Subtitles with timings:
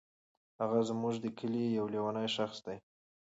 [0.59, 2.77] هغه زمونږ دي کلې یو لیونی شخص دی.